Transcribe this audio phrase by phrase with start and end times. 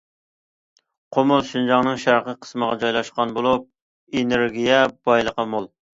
[1.17, 3.69] قۇمۇل شىنجاڭنىڭ شەرقىي قىسمىغا جايلاشقان بولۇپ،
[4.21, 4.81] ئېنېرگىيە
[5.11, 5.71] بايلىقى مول.